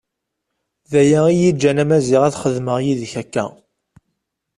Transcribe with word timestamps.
D 0.91 0.93
aya 1.01 1.21
iyi-iǧǧan 1.29 1.81
a 1.83 1.85
Maziɣ 1.89 2.21
ad 2.27 2.37
xedmeɣ 2.41 2.77
yid-k 2.85 3.13
akka. 3.21 3.45